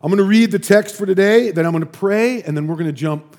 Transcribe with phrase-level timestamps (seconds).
[0.00, 2.68] I'm going to read the text for today, then I'm going to pray, and then
[2.68, 3.36] we're going to jump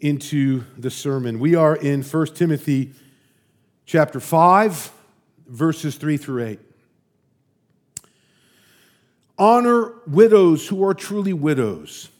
[0.00, 1.38] into the sermon.
[1.38, 2.92] We are in 1 Timothy
[3.86, 4.92] chapter 5,
[5.46, 6.60] verses 3 through 8.
[9.38, 12.10] Honor widows who are truly widows.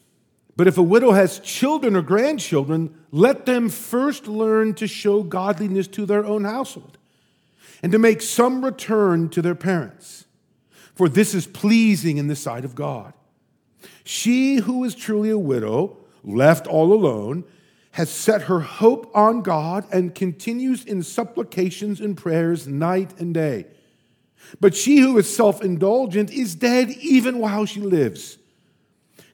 [0.57, 5.89] But if a widow has children or grandchildren, let them first learn to show godliness
[5.89, 6.97] to their own household
[7.83, 10.25] and to make some return to their parents.
[10.95, 13.13] For this is pleasing in the sight of God.
[14.05, 17.45] She who is truly a widow, left all alone,
[17.93, 23.67] has set her hope on God and continues in supplications and prayers night and day.
[24.61, 28.39] But she who is self indulgent is dead even while she lives.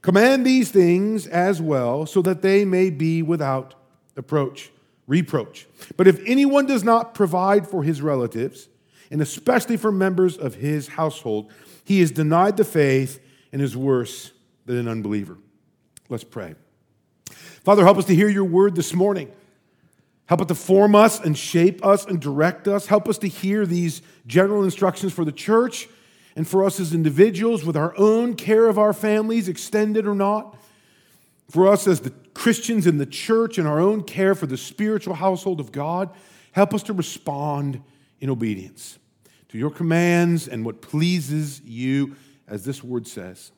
[0.02, 3.74] Command these things as well, so that they may be without
[4.16, 4.70] approach,
[5.06, 5.66] reproach.
[5.96, 8.68] But if anyone does not provide for his relatives,
[9.10, 11.50] and especially for members of his household,
[11.84, 13.20] he is denied the faith
[13.52, 14.32] and is worse
[14.70, 15.36] than an unbeliever.
[16.08, 16.54] Let's pray.
[17.64, 19.30] Father, help us to hear your word this morning.
[20.26, 22.86] Help it to form us and shape us and direct us.
[22.86, 25.88] Help us to hear these general instructions for the church
[26.36, 30.56] and for us as individuals with our own care of our families, extended or not.
[31.50, 35.14] For us as the Christians in the church and our own care for the spiritual
[35.14, 36.10] household of God.
[36.52, 37.82] Help us to respond
[38.20, 38.98] in obedience
[39.48, 42.14] to your commands and what pleases you,
[42.46, 43.50] as this word says.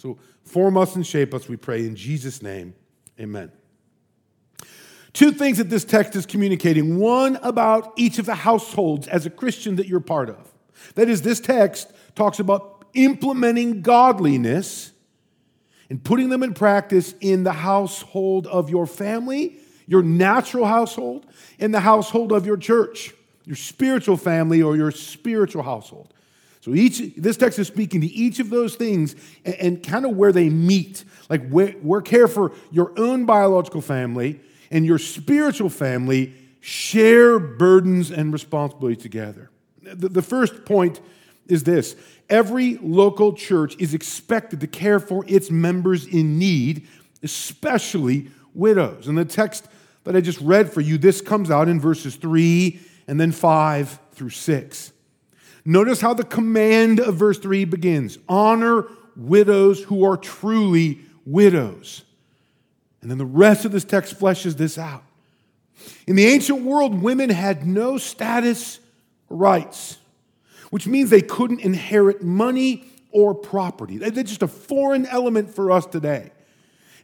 [0.00, 2.74] So form us and shape us, we pray in Jesus' name.
[3.20, 3.52] Amen.
[5.12, 9.30] Two things that this text is communicating one about each of the households as a
[9.30, 10.50] Christian that you're part of.
[10.94, 14.92] That is, this text talks about implementing godliness
[15.90, 21.26] and putting them in practice in the household of your family, your natural household,
[21.58, 23.12] and the household of your church,
[23.44, 26.14] your spiritual family or your spiritual household.
[26.60, 30.16] So each this text is speaking to each of those things and, and kind of
[30.16, 31.04] where they meet.
[31.28, 38.10] Like where, where care for your own biological family and your spiritual family share burdens
[38.10, 39.50] and responsibility together.
[39.82, 41.00] The, the first point
[41.46, 41.96] is this
[42.28, 46.86] every local church is expected to care for its members in need,
[47.22, 49.08] especially widows.
[49.08, 49.66] And the text
[50.04, 53.98] that I just read for you, this comes out in verses 3 and then 5
[54.12, 54.92] through 6.
[55.64, 62.04] Notice how the command of verse 3 begins honor widows who are truly widows.
[63.02, 65.02] And then the rest of this text fleshes this out.
[66.06, 68.80] In the ancient world, women had no status
[69.28, 69.98] rights,
[70.70, 73.96] which means they couldn't inherit money or property.
[73.98, 76.30] They're just a foreign element for us today.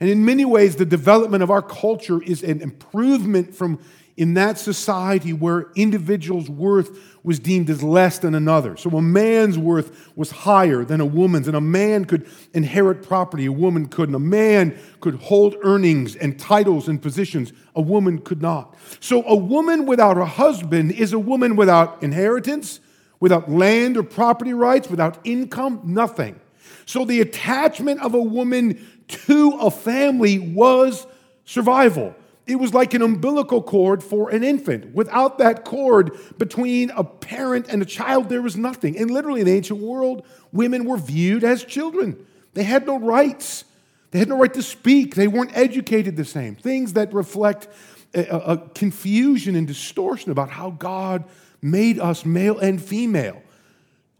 [0.00, 3.78] And in many ways, the development of our culture is an improvement from
[4.16, 8.76] in that society where individuals' worth was deemed as less than another.
[8.76, 13.44] So a man's worth was higher than a woman's, and a man could inherit property,
[13.46, 14.14] a woman couldn't.
[14.14, 18.74] A man could hold earnings and titles and positions, a woman could not.
[19.00, 22.80] So a woman without a husband is a woman without inheritance,
[23.20, 26.40] without land or property rights, without income, nothing.
[26.86, 31.06] So the attachment of a woman to a family was
[31.44, 32.14] survival.
[32.46, 34.94] It was like an umbilical cord for an infant.
[34.94, 38.96] Without that cord between a parent and a child, there was nothing.
[38.96, 42.24] And literally, in the ancient world, women were viewed as children.
[42.54, 43.64] They had no rights,
[44.12, 46.54] they had no right to speak, they weren't educated the same.
[46.54, 47.68] Things that reflect
[48.14, 51.24] a, a confusion and distortion about how God
[51.60, 53.42] made us male and female,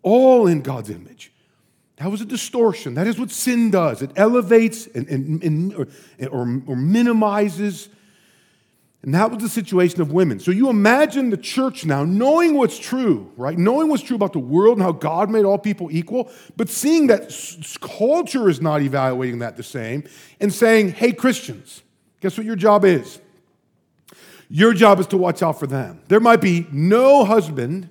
[0.03, 1.32] all in God's image.
[1.97, 2.95] That was a distortion.
[2.95, 4.03] That is what sin does.
[4.03, 5.89] It elevates and, and, and or,
[6.31, 7.89] or, or minimizes
[9.07, 10.41] and that was the situation of women.
[10.41, 13.57] So you imagine the church now knowing what's true, right?
[13.57, 17.07] Knowing what's true about the world and how God made all people equal, but seeing
[17.07, 17.33] that
[17.81, 20.03] culture is not evaluating that the same
[20.41, 21.84] and saying, hey, Christians,
[22.21, 23.21] guess what your job is?
[24.49, 26.01] Your job is to watch out for them.
[26.09, 27.89] There might be no husband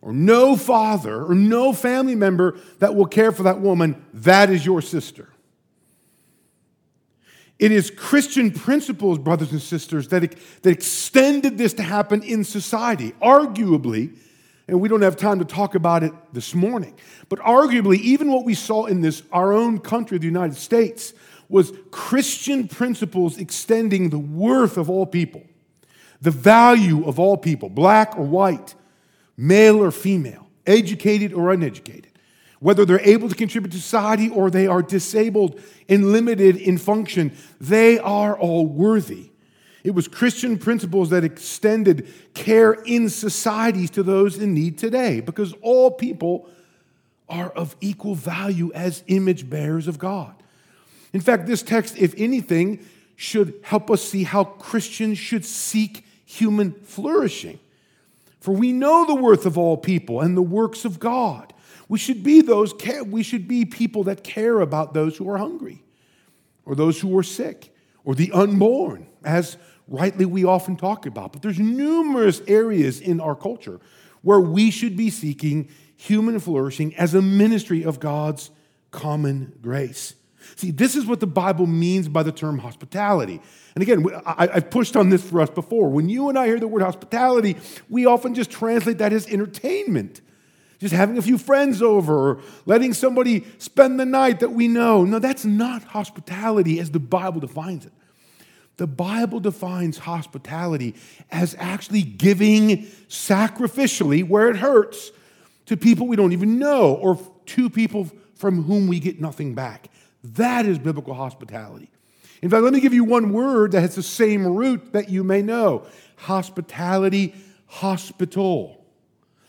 [0.00, 4.04] or no father or no family member that will care for that woman.
[4.14, 5.28] That is your sister.
[7.58, 13.12] It is Christian principles, brothers and sisters, that, that extended this to happen in society.
[13.20, 14.16] Arguably,
[14.68, 16.94] and we don't have time to talk about it this morning,
[17.28, 21.14] but arguably, even what we saw in this, our own country, the United States,
[21.48, 25.42] was Christian principles extending the worth of all people,
[26.20, 28.74] the value of all people, black or white,
[29.38, 32.08] male or female, educated or uneducated
[32.60, 37.32] whether they're able to contribute to society or they are disabled and limited in function,
[37.60, 39.30] they are all worthy.
[39.84, 45.54] It was Christian principles that extended care in societies to those in need today because
[45.62, 46.48] all people
[47.28, 50.34] are of equal value as image bearers of God.
[51.12, 52.84] In fact, this text, if anything,
[53.16, 57.58] should help us see how Christians should seek human flourishing.
[58.40, 61.52] For we know the worth of all people and the works of God.
[61.88, 62.74] We should be those
[63.06, 65.82] we should be people that care about those who are hungry
[66.64, 67.74] or those who are sick
[68.04, 69.56] or the unborn as
[69.88, 71.32] rightly we often talk about.
[71.32, 73.80] But there's numerous areas in our culture
[74.22, 78.50] where we should be seeking human flourishing as a ministry of God's
[78.90, 80.14] common grace.
[80.56, 83.40] See, this is what the Bible means by the term hospitality.
[83.74, 85.88] And again, I, have pushed on this for us before.
[85.88, 87.56] When you and I hear the word hospitality,
[87.88, 90.20] we often just translate that as entertainment.
[90.78, 95.04] Just having a few friends over, or letting somebody spend the night that we know.
[95.04, 97.92] No, that's not hospitality as the Bible defines it.
[98.78, 100.94] The Bible defines hospitality
[101.32, 105.10] as actually giving sacrificially where it hurts
[105.66, 109.90] to people we don't even know or to people from whom we get nothing back.
[110.22, 111.90] That is biblical hospitality.
[112.42, 115.24] In fact, let me give you one word that has the same root that you
[115.24, 115.86] may know
[116.16, 117.34] hospitality,
[117.66, 118.84] hospital.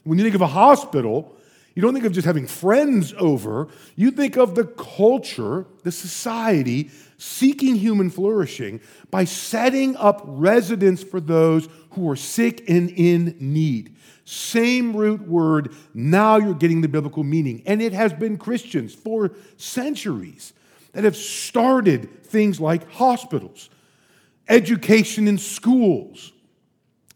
[0.04, 1.36] When you think of a hospital,
[1.76, 3.68] you don't think of just having friends over.
[3.96, 8.82] You think of the culture, the society, seeking human flourishing
[9.12, 13.96] by setting up residence for those who are sick and in need.
[14.26, 17.64] Same root word, now you're getting the biblical meaning.
[17.66, 20.54] And it has been Christians for centuries
[21.00, 23.70] that have started things like hospitals,
[24.50, 26.34] education in schools,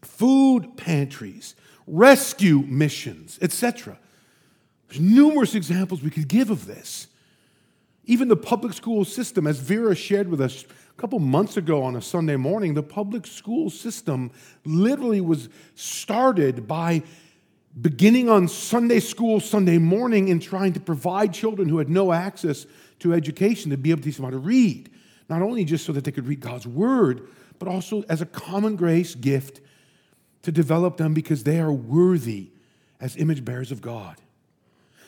[0.00, 1.54] food pantries,
[1.86, 3.98] rescue missions, etc.
[4.88, 7.08] There's numerous examples we could give of this.
[8.06, 11.94] Even the public school system, as Vera shared with us a couple months ago on
[11.94, 14.30] a Sunday morning, the public school system
[14.64, 17.02] literally was started by
[17.78, 22.64] beginning on Sunday school, Sunday morning, and trying to provide children who had no access
[23.00, 24.90] to education to be able to teach them how to read.
[25.28, 28.76] Not only just so that they could read God's word, but also as a common
[28.76, 29.60] grace gift
[30.42, 32.50] to develop them because they are worthy
[33.00, 34.16] as image bearers of God.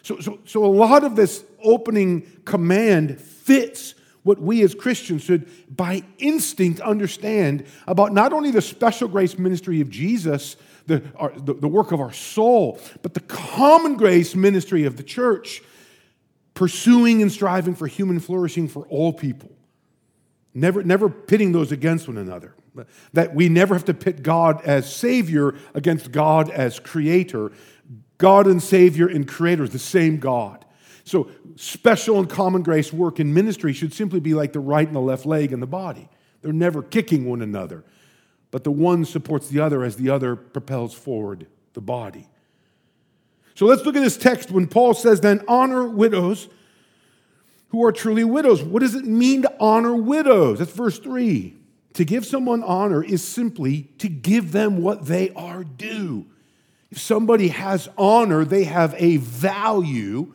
[0.02, 5.48] So, so, so a lot of this opening command fits what we as Christians should,
[5.74, 10.56] by instinct, understand about not only the special grace ministry of Jesus,
[10.86, 15.02] the, our, the, the work of our soul, but the common grace ministry of the
[15.02, 15.62] church
[16.56, 19.50] pursuing and striving for human flourishing for all people.
[20.52, 22.56] Never, never pitting those against one another.
[23.12, 27.52] That we never have to pit God as Savior against God as Creator.
[28.18, 30.64] God and Savior and Creator is the same God.
[31.04, 34.96] So, special and common grace work in ministry should simply be like the right and
[34.96, 36.08] the left leg in the body.
[36.42, 37.84] They're never kicking one another,
[38.50, 42.28] but the one supports the other as the other propels forward the body.
[43.56, 46.48] So let's look at this text when Paul says, then honor widows
[47.68, 48.62] who are truly widows.
[48.62, 50.58] What does it mean to honor widows?
[50.58, 51.56] That's verse 3.
[51.94, 56.26] To give someone honor is simply to give them what they are due.
[56.90, 60.34] If somebody has honor, they have a value,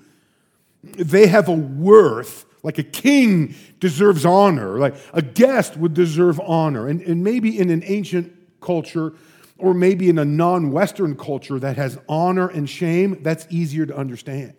[0.83, 2.45] they have a worth.
[2.63, 6.87] Like a king deserves honor, like a guest would deserve honor.
[6.87, 9.13] And, and maybe in an ancient culture,
[9.61, 13.95] or maybe in a non Western culture that has honor and shame, that's easier to
[13.95, 14.53] understand.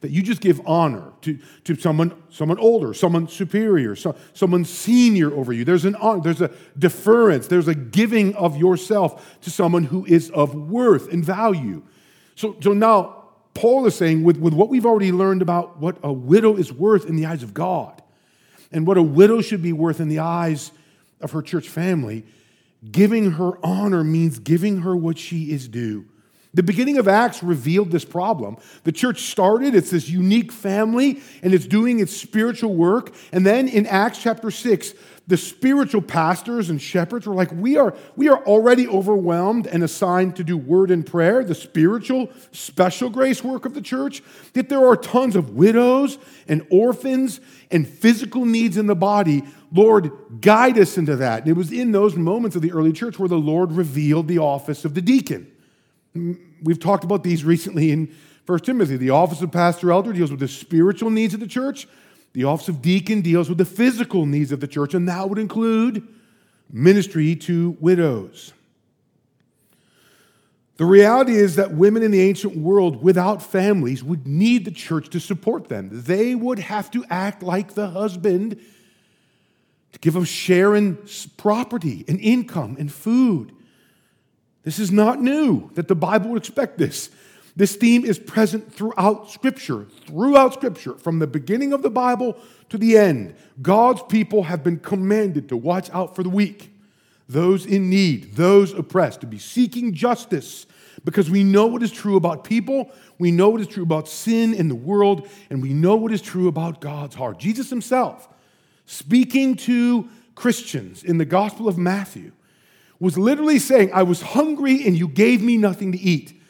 [0.00, 5.32] That you just give honor to, to someone, someone older, someone superior, so, someone senior
[5.34, 5.64] over you.
[5.64, 10.30] There's an honor, there's a deference, there's a giving of yourself to someone who is
[10.30, 11.82] of worth and value.
[12.34, 16.12] So, so now Paul is saying, with, with what we've already learned about what a
[16.12, 18.02] widow is worth in the eyes of God,
[18.72, 20.72] and what a widow should be worth in the eyes
[21.20, 22.26] of her church family,
[22.90, 26.06] Giving her honor means giving her what she is due.
[26.54, 28.58] The beginning of Acts revealed this problem.
[28.84, 33.12] The church started, it's this unique family, and it's doing its spiritual work.
[33.32, 34.94] And then in Acts chapter 6,
[35.26, 40.36] the spiritual pastors and shepherds were like, we are, we are already overwhelmed and assigned
[40.36, 44.22] to do word and prayer, the spiritual, special grace work of the church.
[44.54, 47.40] Yet there are tons of widows and orphans
[47.70, 49.44] and physical needs in the body.
[49.72, 50.12] Lord,
[50.42, 51.40] guide us into that.
[51.40, 54.38] And it was in those moments of the early church where the Lord revealed the
[54.38, 55.50] office of the deacon.
[56.14, 58.14] Mm, we've talked about these recently in
[58.44, 58.98] 1 Timothy.
[58.98, 61.88] The office of pastor elder deals with the spiritual needs of the church.
[62.34, 65.38] The office of deacon deals with the physical needs of the church, and that would
[65.38, 66.06] include
[66.70, 68.52] ministry to widows.
[70.76, 75.08] The reality is that women in the ancient world without families would need the church
[75.10, 75.88] to support them.
[75.92, 78.60] They would have to act like the husband
[79.92, 80.98] to give them share in
[81.36, 83.52] property and income and food.
[84.64, 87.10] This is not new that the Bible would expect this.
[87.56, 92.36] This theme is present throughout Scripture, throughout Scripture, from the beginning of the Bible
[92.70, 93.36] to the end.
[93.62, 96.72] God's people have been commanded to watch out for the weak,
[97.28, 100.66] those in need, those oppressed, to be seeking justice,
[101.04, 104.52] because we know what is true about people, we know what is true about sin
[104.52, 107.38] in the world, and we know what is true about God's heart.
[107.38, 108.28] Jesus himself,
[108.86, 112.32] speaking to Christians in the Gospel of Matthew,
[112.98, 116.40] was literally saying, I was hungry and you gave me nothing to eat.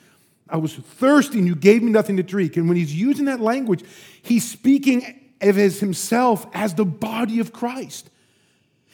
[0.55, 2.57] I was thirsty and you gave me nothing to drink.
[2.57, 3.83] And when he's using that language,
[4.23, 8.09] he's speaking of his himself as the body of Christ.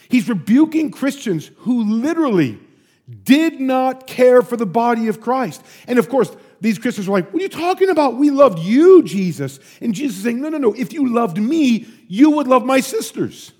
[0.08, 2.58] He's rebuking Christians who literally
[3.24, 5.62] did not care for the body of Christ.
[5.86, 8.16] And of course, these Christians were like, What are you talking about?
[8.16, 9.60] We loved you, Jesus.
[9.82, 10.72] And Jesus is saying, No, no, no.
[10.72, 13.52] If you loved me, you would love my sisters.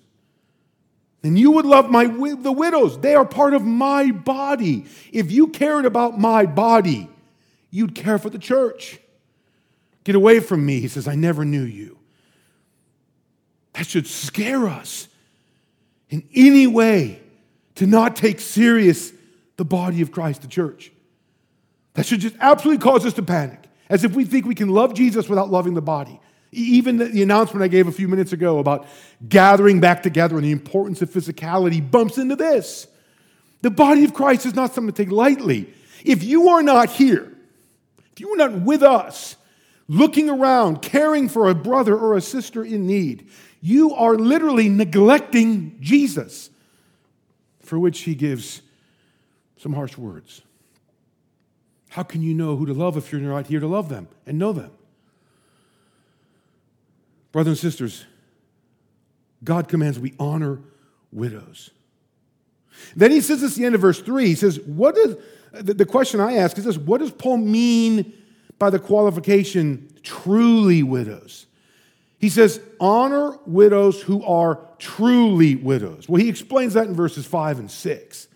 [1.22, 2.98] And you would love my the widows.
[2.98, 4.86] They are part of my body.
[5.12, 7.10] If you cared about my body,
[7.70, 8.98] you'd care for the church.
[10.04, 10.80] Get away from me.
[10.80, 11.98] He says, I never knew you.
[13.74, 15.08] That should scare us
[16.08, 17.22] in any way
[17.76, 19.12] to not take serious
[19.56, 20.90] the body of Christ, the church.
[21.94, 24.94] That should just absolutely cause us to panic, as if we think we can love
[24.94, 26.20] Jesus without loving the body.
[26.52, 28.86] Even the announcement I gave a few minutes ago about
[29.28, 32.88] gathering back together and the importance of physicality bumps into this.
[33.62, 35.72] The body of Christ is not something to take lightly.
[36.04, 37.29] If you are not here,
[38.20, 39.36] you are not with us,
[39.88, 43.28] looking around, caring for a brother or a sister in need,
[43.60, 46.50] you are literally neglecting Jesus,
[47.60, 48.62] for which he gives
[49.56, 50.42] some harsh words.
[51.90, 54.38] How can you know who to love if you're not here to love them and
[54.38, 54.70] know them?
[57.32, 58.06] Brothers and sisters,
[59.42, 60.60] God commands we honor
[61.12, 61.70] widows.
[62.94, 65.16] Then he says at the end of verse 3, he says, What is
[65.52, 68.12] the question I ask is this what does Paul mean
[68.58, 71.46] by the qualification truly widows?
[72.18, 76.06] He says, honor widows who are truly widows.
[76.06, 78.28] Well, he explains that in verses 5 and 6.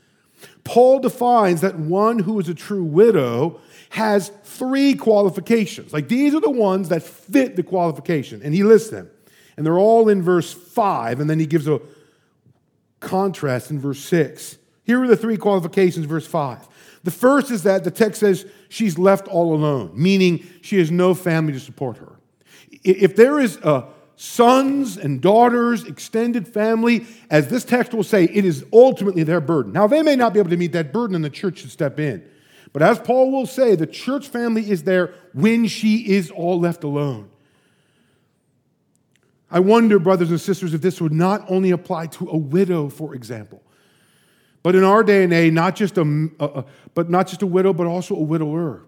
[0.64, 5.92] Paul defines that one who is a true widow has three qualifications.
[5.92, 9.11] Like these are the ones that fit the qualification, and he lists them.
[9.56, 11.80] And they're all in verse 5, and then he gives a
[13.00, 14.56] contrast in verse 6.
[14.85, 16.69] Here are the three qualifications, verse 5.
[17.05, 21.14] The first is that the text says she's left all alone, meaning she has no
[21.14, 22.12] family to support her.
[22.83, 23.87] If there is a
[24.17, 29.73] sons and daughters, extended family, as this text will say, it is ultimately their burden.
[29.73, 31.99] Now, they may not be able to meet that burden, and the church should step
[31.99, 32.25] in.
[32.73, 36.85] But as Paul will say, the church family is there when she is all left
[36.85, 37.31] alone.
[39.50, 43.14] I wonder, brothers and sisters, if this would not only apply to a widow, for
[43.14, 43.62] example,
[44.64, 47.73] but in our day and age, not just a, a but not just a widow,
[47.73, 48.83] but also a widower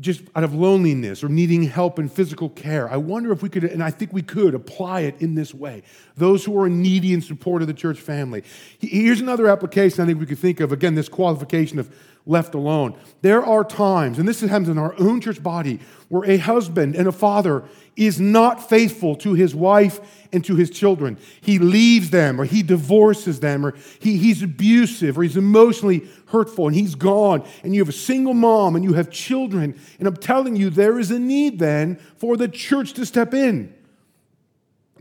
[0.00, 2.90] just out of loneliness or needing help in physical care.
[2.90, 5.82] I wonder if we could, and I think we could, apply it in this way.
[6.16, 8.44] Those who are needy in support of the church family.
[8.78, 10.72] Here's another application I think we could think of.
[10.72, 11.90] Again, this qualification of
[12.28, 12.96] left alone.
[13.22, 17.08] There are times, and this happens in our own church body, where a husband and
[17.08, 17.64] a father
[17.96, 19.98] is not faithful to his wife
[20.32, 21.18] and to his children.
[21.40, 26.68] He leaves them, or he divorces them, or he, he's abusive, or he's emotionally hurtful,
[26.68, 27.44] and he's gone.
[27.64, 29.80] And you have a single mom and you have children.
[29.98, 33.74] And I'm telling you, there is a need then for the church to step in.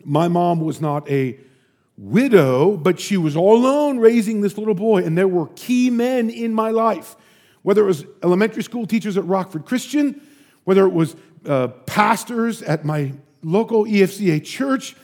[0.04, 1.38] My mom was not a
[1.98, 6.30] widow, but she was all alone raising this little boy, and there were key men
[6.30, 7.16] in my life.
[7.63, 10.22] Whether it was elementary school teachers at Rockford Christian,
[10.63, 14.96] whether it was uh, pastors at my local EFCA church,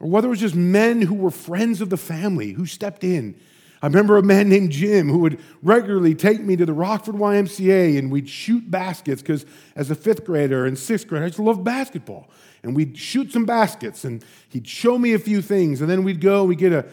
[0.00, 3.38] or whether it was just men who were friends of the family who stepped in.
[3.82, 7.98] I remember a man named Jim who would regularly take me to the Rockford YMCA
[7.98, 11.64] and we'd shoot baskets because as a fifth grader and sixth grader, I just loved
[11.64, 12.30] basketball.
[12.62, 15.80] And we'd shoot some baskets and he'd show me a few things.
[15.80, 16.86] And then we'd go and we'd get a,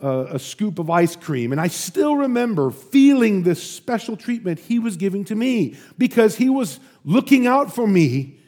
[0.00, 1.52] a, a scoop of ice cream.
[1.52, 6.48] And I still remember feeling this special treatment he was giving to me because he
[6.48, 8.38] was looking out for me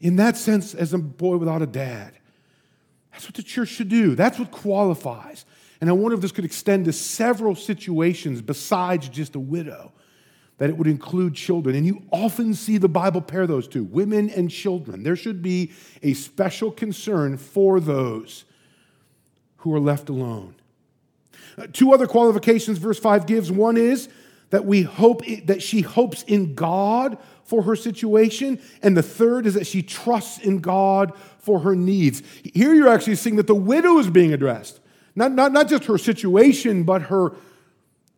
[0.00, 2.12] in that sense as a boy without a dad.
[3.12, 4.14] That's what the church should do.
[4.14, 5.46] That's what qualifies.
[5.80, 9.92] And I wonder if this could extend to several situations besides just a widow,
[10.58, 11.74] that it would include children.
[11.74, 15.02] And you often see the Bible pair those two women and children.
[15.02, 18.44] There should be a special concern for those
[19.58, 20.54] who are left alone.
[21.56, 23.50] Uh, two other qualifications verse 5 gives.
[23.50, 24.08] One is
[24.50, 29.54] that we hope that she hopes in God for her situation, and the third is
[29.54, 32.22] that she trusts in God for her needs.
[32.54, 34.80] Here you're actually seeing that the widow is being addressed.
[35.16, 37.34] Not, not, not just her situation, but her,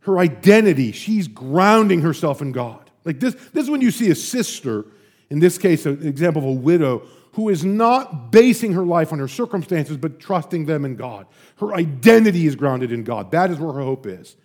[0.07, 0.93] her identity.
[0.93, 2.91] She's grounding herself in God.
[3.05, 4.87] Like this, this is when you see a sister,
[5.31, 9.19] in this case, an example of a widow, who is not basing her life on
[9.19, 11.27] her circumstances, but trusting them in God.
[11.59, 13.31] Her identity is grounded in God.
[13.33, 14.37] That is where her hope is.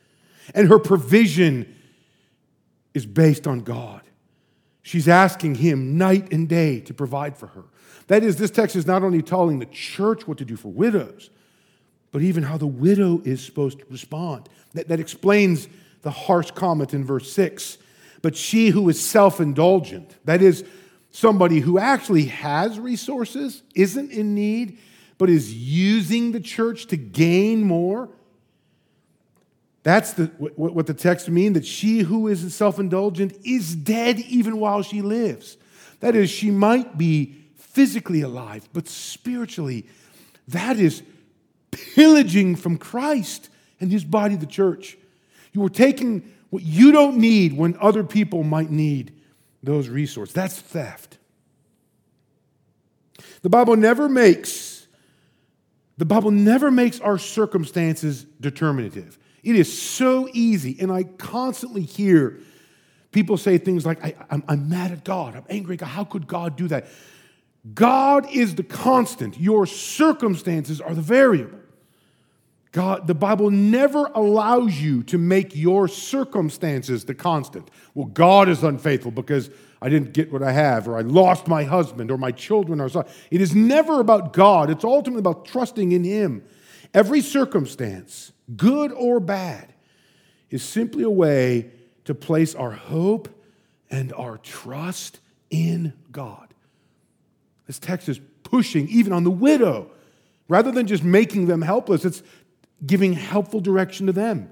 [0.53, 1.73] And her provision
[2.93, 4.01] is based on God.
[4.81, 7.63] She's asking Him night and day to provide for her.
[8.07, 11.29] That is, this text is not only telling the church what to do for widows,
[12.11, 14.49] but even how the widow is supposed to respond.
[14.73, 15.67] That, that explains
[16.01, 17.77] the harsh comment in verse 6.
[18.21, 20.63] But she who is self indulgent, that is,
[21.11, 24.77] somebody who actually has resources, isn't in need,
[25.17, 28.09] but is using the church to gain more.
[29.83, 30.25] That's the,
[30.55, 35.01] what, the text means that she who is self indulgent is dead even while she
[35.01, 35.57] lives.
[36.01, 39.87] That is, she might be physically alive, but spiritually,
[40.47, 41.03] that is
[41.71, 43.49] pillaging from Christ
[43.79, 44.97] and his body, the church.
[45.53, 49.13] You are taking what you don't need when other people might need
[49.63, 50.33] those resources.
[50.33, 51.17] That's theft.
[53.41, 54.71] The Bible never makes
[55.97, 59.19] the Bible never makes our circumstances determinative.
[59.43, 62.39] It is so easy, and I constantly hear
[63.11, 65.77] people say things like, I, am mad at God, I'm angry.
[65.79, 66.87] How could God do that?
[67.75, 71.59] God is the constant, your circumstances are the variable.
[72.71, 77.69] God, the Bible never allows you to make your circumstances the constant.
[77.93, 79.49] Well, God is unfaithful because
[79.81, 82.87] I didn't get what I have, or I lost my husband, or my children are
[82.87, 83.05] so.
[83.29, 84.69] It is never about God.
[84.69, 86.43] It's ultimately about trusting in Him.
[86.93, 89.73] Every circumstance, good or bad,
[90.49, 91.71] is simply a way
[92.05, 93.27] to place our hope
[93.89, 96.53] and our trust in God.
[97.67, 99.91] This text is pushing even on the widow.
[100.47, 102.21] Rather than just making them helpless, it's
[102.85, 104.51] giving helpful direction to them.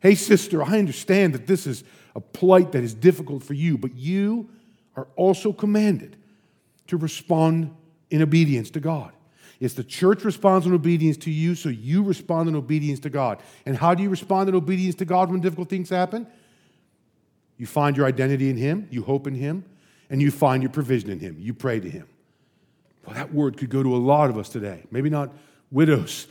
[0.00, 3.94] Hey, sister, I understand that this is a plight that is difficult for you, but
[3.94, 4.48] you
[4.96, 6.16] are also commanded
[6.88, 7.74] to respond
[8.10, 9.12] in obedience to God.
[9.60, 13.42] It's the church responds in obedience to you, so you respond in obedience to God.
[13.66, 16.26] And how do you respond in obedience to God when difficult things happen?
[17.56, 19.64] You find your identity in Him, you hope in Him,
[20.10, 21.36] and you find your provision in Him.
[21.38, 22.06] You pray to Him.
[23.04, 24.84] Well, that word could go to a lot of us today.
[24.92, 25.32] Maybe not
[25.72, 26.28] widows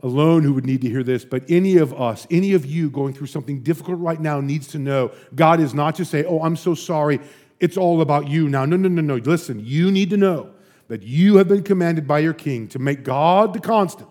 [0.00, 3.12] alone who would need to hear this, but any of us, any of you going
[3.12, 6.56] through something difficult right now needs to know God is not just say, Oh, I'm
[6.56, 7.20] so sorry.
[7.60, 8.64] It's all about you now.
[8.64, 9.16] No, no, no, no.
[9.16, 10.50] Listen, you need to know
[10.86, 14.08] that you have been commanded by your king to make God the constant.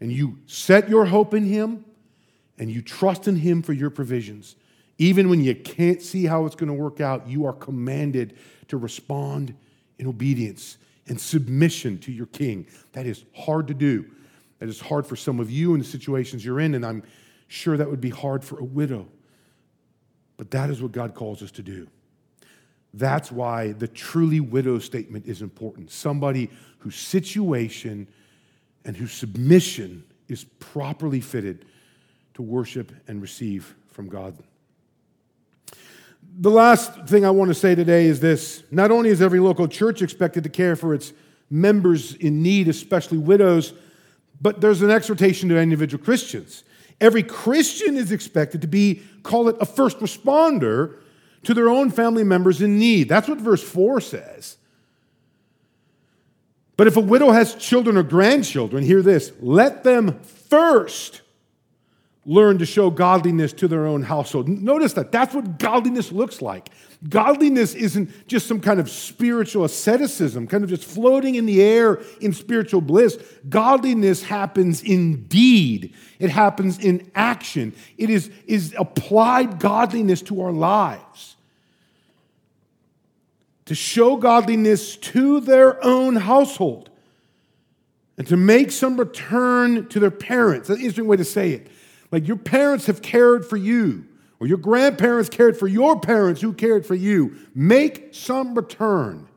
[0.00, 1.84] And you set your hope in him
[2.58, 4.56] and you trust in him for your provisions.
[4.98, 8.36] Even when you can't see how it's going to work out, you are commanded
[8.68, 9.54] to respond
[9.98, 12.66] in obedience and submission to your king.
[12.92, 14.06] That is hard to do.
[14.60, 17.02] That is hard for some of you in the situations you're in, and I'm
[17.48, 19.08] sure that would be hard for a widow.
[20.36, 21.88] But that is what God calls us to do.
[22.94, 25.90] That's why the truly widow statement is important.
[25.90, 28.06] Somebody whose situation
[28.84, 31.66] and whose submission is properly fitted
[32.34, 34.36] to worship and receive from God.
[36.38, 39.68] The last thing I want to say today is this not only is every local
[39.68, 41.12] church expected to care for its
[41.50, 43.74] members in need, especially widows,
[44.40, 46.64] but there's an exhortation to individual Christians.
[47.00, 50.96] Every Christian is expected to be, call it a first responder
[51.44, 53.08] to their own family members in need.
[53.08, 54.56] That's what verse 4 says.
[56.76, 61.20] But if a widow has children or grandchildren, hear this let them first
[62.26, 64.46] learn to show godliness to their own household.
[64.48, 65.10] Notice that.
[65.10, 66.68] That's what godliness looks like.
[67.08, 72.02] Godliness isn't just some kind of spiritual asceticism, kind of just floating in the air
[72.20, 73.16] in spiritual bliss.
[73.48, 77.74] Godliness happens in deed, it happens in action.
[77.96, 81.36] It is, is applied godliness to our lives.
[83.66, 86.90] To show godliness to their own household
[88.18, 90.68] and to make some return to their parents.
[90.68, 91.68] That's an interesting way to say it.
[92.10, 94.06] Like your parents have cared for you,
[94.40, 97.36] or your grandparents cared for your parents who cared for you.
[97.54, 99.28] Make some return,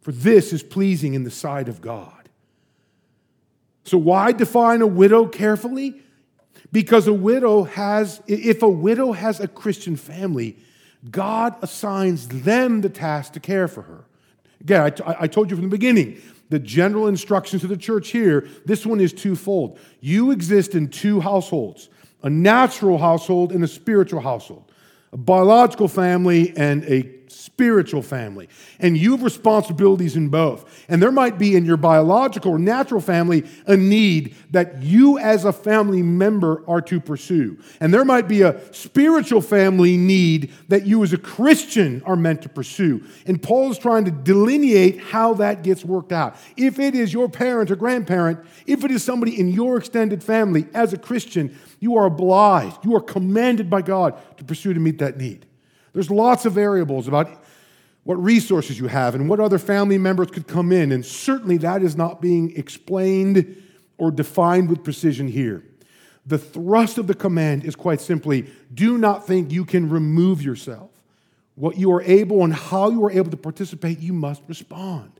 [0.00, 2.28] for this is pleasing in the sight of God.
[3.84, 6.02] So, why define a widow carefully?
[6.72, 10.56] Because a widow has, if a widow has a Christian family,
[11.10, 14.04] God assigns them the task to care for her.
[14.60, 18.10] Again, I, t- I told you from the beginning, the general instructions to the church
[18.10, 19.78] here, this one is twofold.
[20.00, 21.88] You exist in two households
[22.22, 24.70] a natural household and a spiritual household,
[25.10, 27.02] a biological family and a
[27.40, 28.48] spiritual family.
[28.78, 30.84] And you have responsibilities in both.
[30.88, 35.44] And there might be in your biological or natural family a need that you as
[35.44, 37.58] a family member are to pursue.
[37.80, 42.42] And there might be a spiritual family need that you as a Christian are meant
[42.42, 43.02] to pursue.
[43.26, 46.36] And Paul is trying to delineate how that gets worked out.
[46.56, 50.66] If it is your parent or grandparent, if it is somebody in your extended family
[50.74, 54.98] as a Christian, you are obliged, you are commanded by God to pursue to meet
[54.98, 55.46] that need.
[55.92, 57.44] There's lots of variables about
[58.04, 61.82] what resources you have and what other family members could come in, and certainly that
[61.82, 63.62] is not being explained
[63.98, 65.64] or defined with precision here.
[66.26, 70.90] The thrust of the command is quite simply do not think you can remove yourself.
[71.54, 75.12] What you are able and how you are able to participate, you must respond.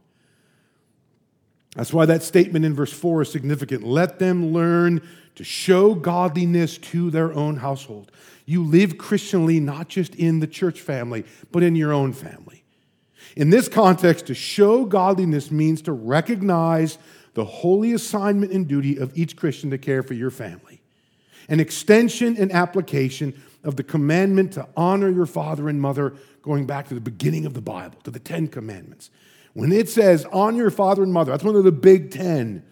[1.76, 3.84] That's why that statement in verse 4 is significant.
[3.84, 5.06] Let them learn
[5.36, 8.10] to show godliness to their own household.
[8.50, 12.64] You live Christianly not just in the church family, but in your own family.
[13.36, 16.98] In this context, to show godliness means to recognize
[17.34, 20.82] the holy assignment and duty of each Christian to care for your family,
[21.48, 26.88] an extension and application of the commandment to honor your father and mother, going back
[26.88, 29.10] to the beginning of the Bible, to the Ten Commandments.
[29.52, 32.64] When it says, honor your father and mother, that's one of the big ten.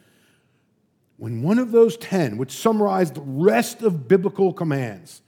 [1.18, 5.22] When one of those ten, which summarize the rest of biblical commands,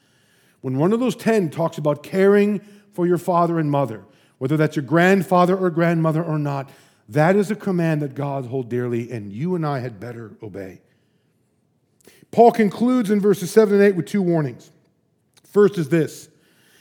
[0.61, 2.61] when one of those ten talks about caring
[2.93, 4.05] for your father and mother,
[4.39, 6.71] whether that's your grandfather or grandmother or not,
[7.09, 10.81] that is a command that God holds dearly, and you and I had better obey.
[12.31, 14.71] Paul concludes in verses 7 and 8 with two warnings.
[15.45, 16.29] First is this.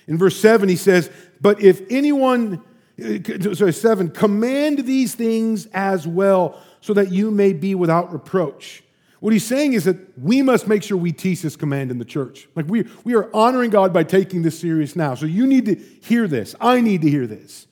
[0.08, 1.10] In verse 7, he says,
[1.42, 2.64] But if anyone,
[3.04, 8.84] uh, sorry, 7, command these things as well, so that you may be without reproach.
[9.20, 12.06] What he's saying is that we must make sure we teach this command in the
[12.06, 12.48] church.
[12.56, 15.16] Like we, we are honoring God by taking this serious now.
[15.16, 16.56] So you need to hear this.
[16.62, 17.68] I need to hear this.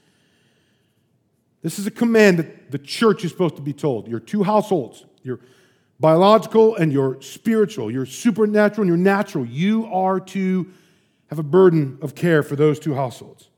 [1.61, 4.07] This is a command that the church is supposed to be told.
[4.07, 5.39] Your two households, your
[5.99, 10.71] biological and your spiritual, your supernatural and your natural, you are to
[11.29, 13.49] have a burden of care for those two households.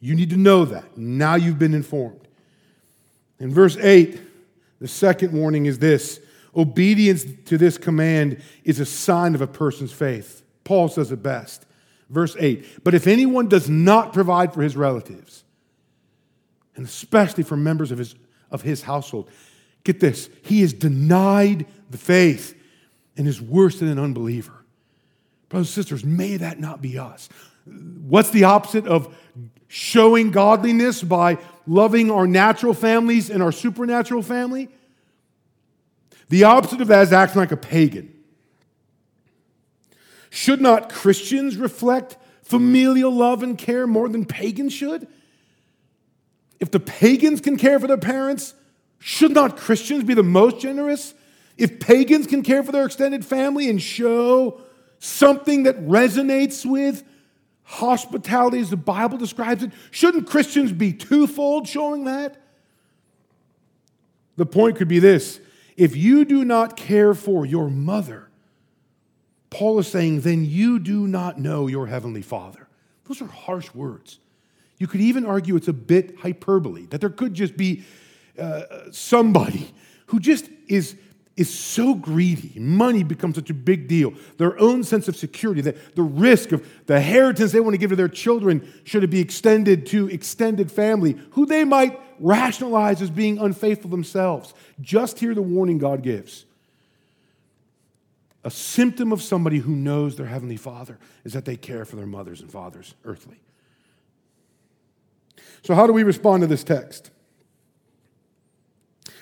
[0.00, 0.96] You need to know that.
[0.96, 2.28] Now you've been informed.
[3.38, 4.20] In verse 8,
[4.80, 6.20] the second warning is this
[6.56, 10.42] Obedience to this command is a sign of a person's faith.
[10.62, 11.66] Paul says it best.
[12.10, 15.44] Verse 8 But if anyone does not provide for his relatives,
[16.76, 18.14] and especially for members of his,
[18.50, 19.30] of his household,
[19.84, 22.58] get this, he is denied the faith
[23.16, 24.64] and is worse than an unbeliever.
[25.48, 27.28] Brothers and sisters, may that not be us.
[27.64, 29.14] What's the opposite of
[29.68, 34.68] showing godliness by loving our natural families and our supernatural family?
[36.28, 38.12] The opposite of that is acting like a pagan.
[40.30, 45.06] Should not Christians reflect familial love and care more than pagans should?
[46.60, 48.54] If the pagans can care for their parents,
[48.98, 51.14] should not Christians be the most generous?
[51.56, 54.60] If pagans can care for their extended family and show
[54.98, 57.04] something that resonates with
[57.64, 62.36] hospitality as the Bible describes it, shouldn't Christians be twofold showing that?
[64.36, 65.38] The point could be this
[65.76, 68.28] if you do not care for your mother,
[69.50, 72.68] Paul is saying, then you do not know your heavenly Father.
[73.04, 74.18] Those are harsh words.
[74.78, 77.84] You could even argue it's a bit hyperbole, that there could just be
[78.38, 79.72] uh, somebody
[80.06, 80.96] who just is,
[81.36, 82.58] is so greedy.
[82.58, 84.12] Money becomes such a big deal.
[84.38, 87.90] Their own sense of security, the, the risk of the inheritance they want to give
[87.90, 93.10] to their children, should it be extended to extended family, who they might rationalize as
[93.10, 94.54] being unfaithful themselves.
[94.80, 96.44] Just hear the warning God gives.
[98.44, 102.06] A symptom of somebody who knows their Heavenly Father is that they care for their
[102.06, 103.40] mothers and fathers, earthly.
[105.62, 107.10] So, how do we respond to this text?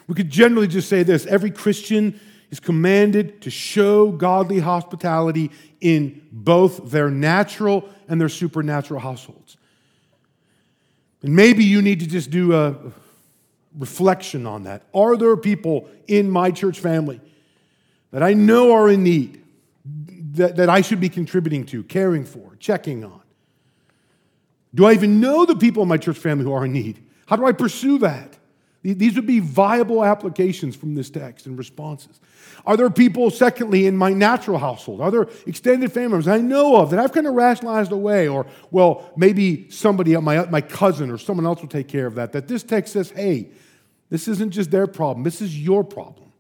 [0.07, 6.21] We could generally just say this every Christian is commanded to show godly hospitality in
[6.31, 9.57] both their natural and their supernatural households.
[11.23, 12.77] And maybe you need to just do a
[13.79, 14.83] reflection on that.
[14.95, 17.21] Are there people in my church family
[18.11, 19.43] that I know are in need,
[20.35, 23.23] that, that I should be contributing to, caring for, checking on?
[24.75, 27.03] Do I even know the people in my church family who are in need?
[27.27, 28.37] How do I pursue that?
[28.83, 32.19] These would be viable applications from this text and responses.
[32.67, 35.01] Are there people, secondly, in my natural household?
[35.01, 38.27] Are there extended family members I know of that I've kind of rationalized away?
[38.27, 42.07] Or, well, maybe somebody, uh, my, uh, my cousin or someone else will take care
[42.07, 42.33] of that.
[42.33, 43.51] That this text says, hey,
[44.11, 46.33] this isn't just their problem, this is your problem.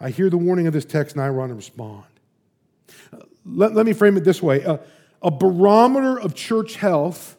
[0.00, 2.04] I hear the warning of this text and I run and respond.
[3.12, 4.62] Uh, let, let me frame it this way
[5.22, 7.36] a barometer of church health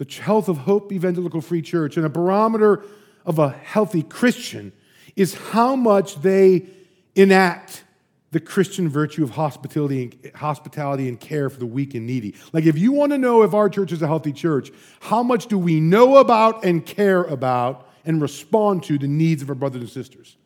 [0.00, 2.82] the health of Hope Evangelical Free Church and a barometer
[3.24, 4.72] of a healthy Christian
[5.16, 6.66] is how much they
[7.14, 7.84] enact
[8.32, 12.34] the Christian virtue of hospitality, hospitality and care for the weak and needy.
[12.52, 15.46] Like, if you want to know if our church is a healthy church, how much
[15.46, 19.80] do we know about and care about and respond to the needs of our brothers
[19.82, 20.36] and sisters?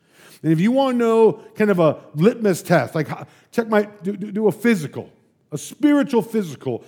[0.42, 3.08] And if you want to know kind of a litmus test, like
[3.50, 5.10] check my, do, do a physical,
[5.52, 6.84] a spiritual physical,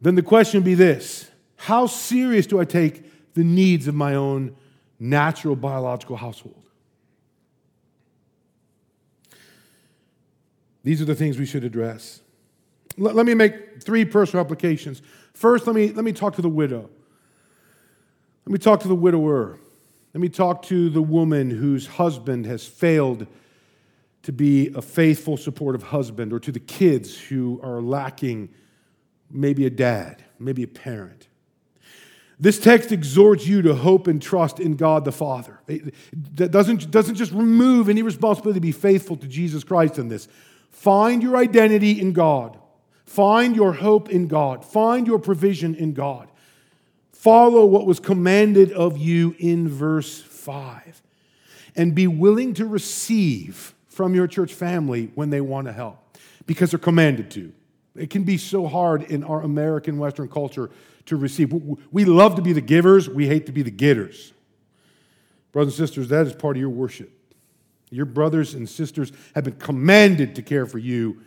[0.00, 4.14] then the question would be this How serious do I take the needs of my
[4.14, 4.56] own
[4.98, 6.64] natural biological household?
[10.82, 12.20] These are the things we should address.
[12.96, 15.02] Let, let me make three personal applications.
[15.32, 16.90] First, let me, let me talk to the widow.
[18.46, 19.58] Let me talk to the widower.
[20.12, 23.26] Let me talk to the woman whose husband has failed
[24.22, 28.50] to be a faithful, supportive husband, or to the kids who are lacking
[29.30, 31.28] maybe a dad, maybe a parent.
[32.38, 35.60] This text exhorts you to hope and trust in God the Father.
[35.66, 40.28] That doesn't, doesn't just remove any responsibility to be faithful to Jesus Christ in this.
[40.70, 42.58] Find your identity in God.
[43.06, 44.64] Find your hope in God.
[44.64, 46.28] Find your provision in God.
[47.12, 51.00] Follow what was commanded of you in verse 5.
[51.76, 56.70] And be willing to receive from your church family when they want to help because
[56.70, 57.52] they're commanded to.
[57.96, 60.70] It can be so hard in our American Western culture
[61.06, 61.52] to receive.
[61.90, 64.32] We love to be the givers, we hate to be the getters.
[65.52, 67.10] Brothers and sisters, that is part of your worship.
[67.90, 71.20] Your brothers and sisters have been commanded to care for you.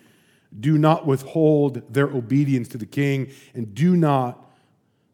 [0.59, 4.51] Do not withhold their obedience to the king, and do not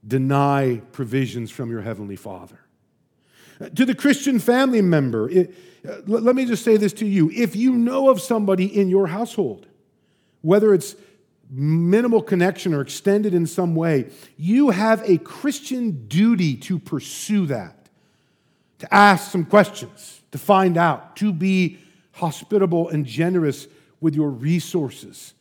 [0.06, 2.60] deny provisions from your heavenly Father.
[3.76, 5.56] To the Christian family member, it,
[5.88, 7.30] uh, let me just say this to you.
[7.32, 9.67] If you know of somebody in your household,
[10.41, 10.95] whether it's
[11.54, 17.89] minimal connection or extended in some way, you have a Christian duty to pursue that,
[18.80, 21.78] to ask some questions, to find out, to be
[22.13, 23.68] hospitable and generous
[24.02, 25.34] with your resources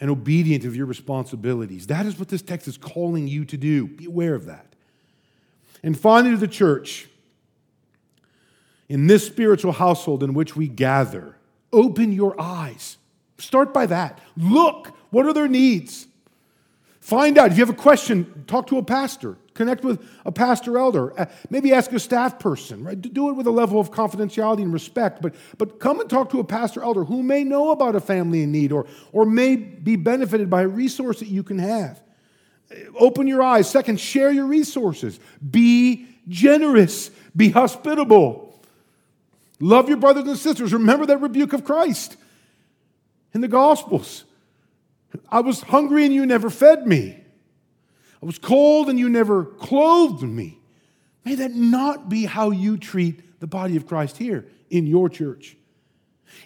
[0.00, 1.88] and obedient of your responsibilities.
[1.88, 3.86] That is what this text is calling you to do.
[3.86, 4.66] Be aware of that.
[5.82, 7.08] And finally, to the church,
[8.88, 11.36] in this spiritual household in which we gather,
[11.72, 12.96] open your eyes.
[13.38, 14.20] Start by that.
[14.36, 16.06] Look, what are their needs?
[17.00, 17.50] Find out.
[17.50, 19.36] If you have a question, talk to a pastor.
[19.54, 21.18] Connect with a pastor elder.
[21.18, 22.84] Uh, maybe ask a staff person.
[22.84, 23.00] Right?
[23.00, 25.22] Do it with a level of confidentiality and respect.
[25.22, 28.42] But, but come and talk to a pastor elder who may know about a family
[28.42, 32.00] in need or, or may be benefited by a resource that you can have.
[32.98, 33.70] Open your eyes.
[33.70, 35.18] Second, share your resources.
[35.50, 37.10] Be generous.
[37.34, 38.60] Be hospitable.
[39.60, 40.72] Love your brothers and sisters.
[40.72, 42.16] Remember that rebuke of Christ
[43.32, 44.24] in the Gospels.
[45.30, 47.22] I was hungry and you never fed me.
[48.22, 50.58] I was cold and you never clothed me.
[51.24, 55.56] May that not be how you treat the body of Christ here in your church.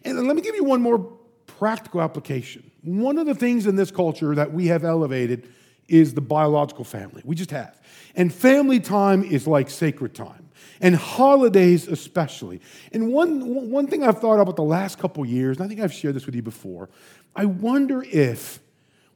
[0.04, 0.98] And let me give you one more
[1.46, 2.70] practical application.
[2.82, 5.48] One of the things in this culture that we have elevated
[5.88, 7.22] is the biological family.
[7.24, 7.80] We just have.
[8.16, 10.41] And family time is like sacred time,
[10.80, 12.60] and holidays especially.
[12.92, 15.92] And one, one thing I've thought about the last couple years, and I think I've
[15.92, 16.88] shared this with you before,
[17.34, 18.60] I wonder if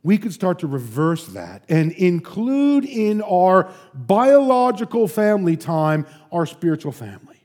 [0.02, 6.92] we could start to reverse that and include in our biological family time our spiritual
[6.92, 7.40] family.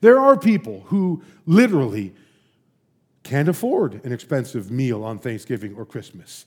[0.00, 2.14] There are people who literally
[3.24, 6.46] can't afford an expensive meal on Thanksgiving or Christmas,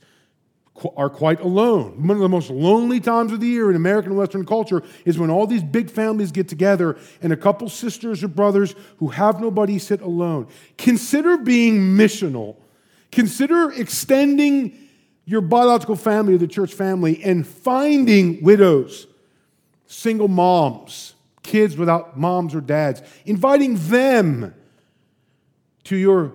[0.96, 2.08] are quite alone.
[2.08, 5.30] One of the most lonely times of the year in American Western culture is when
[5.30, 9.80] all these big families get together and a couple sisters or brothers who have nobody
[9.80, 10.48] sit alone.
[10.78, 12.58] Consider being missional.
[13.12, 14.78] Consider extending
[15.26, 19.08] your biological family or the church family and finding widows,
[19.86, 24.54] single moms, kids without moms or dads, inviting them
[25.86, 26.34] to your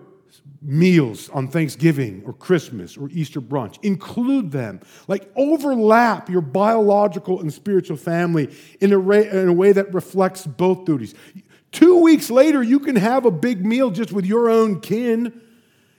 [0.63, 3.79] meals on Thanksgiving or Christmas or Easter brunch.
[3.83, 4.81] Include them.
[5.09, 10.47] Like overlap your biological and spiritual family in a, way, in a way that reflects
[10.47, 11.15] both duties.
[11.73, 15.41] Two weeks later, you can have a big meal just with your own kin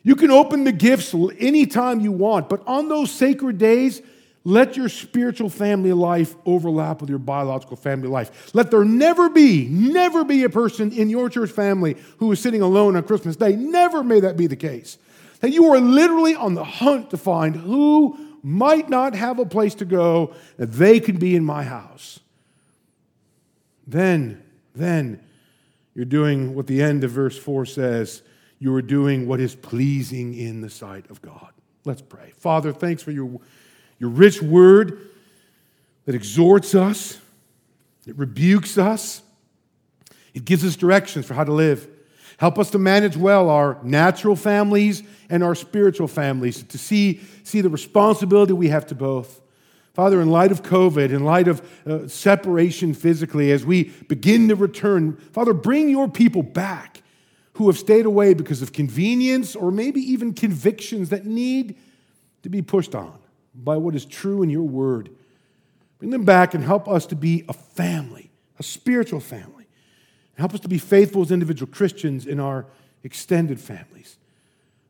[0.04, 4.02] you can open the gifts anytime you want, but on those sacred days,
[4.46, 8.54] let your spiritual family life overlap with your biological family life.
[8.54, 12.62] Let there never be, never be a person in your church family who is sitting
[12.62, 13.56] alone on Christmas Day.
[13.56, 14.98] Never may that be the case.
[15.40, 19.76] That you are literally on the hunt to find who might not have a place
[19.76, 22.20] to go, that they can be in my house.
[23.88, 24.44] Then,
[24.76, 25.22] then,
[25.96, 28.24] you're doing what the end of verse 4 says
[28.60, 31.52] you are doing what is pleasing in the sight of God.
[31.86, 32.32] Let's pray.
[32.38, 33.40] Father, thanks for your,
[34.00, 35.10] your rich word.
[36.06, 37.20] that exhorts us,
[38.06, 39.22] it rebukes us,
[40.34, 41.88] it gives us directions for how to live.
[42.38, 47.62] Help us to manage well our natural families and our spiritual families, to see, see
[47.62, 49.40] the responsibility we have to both.
[49.94, 54.56] Father, in light of COVID, in light of uh, separation physically, as we begin to
[54.56, 57.04] return, Father, bring your people back
[57.54, 61.78] who have stayed away because of convenience or maybe even convictions that need
[62.42, 63.18] to be pushed on
[63.56, 65.10] by what is true in your word.
[66.00, 69.68] Bring them back and help us to be a family, a spiritual family.
[70.38, 72.66] Help us to be faithful as individual Christians in our
[73.04, 74.18] extended families.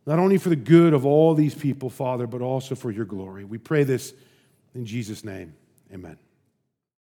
[0.06, 3.46] Not only for the good of all these people, Father, but also for your glory.
[3.46, 4.14] We pray this
[4.74, 5.54] in Jesus' name.
[5.94, 6.18] Amen.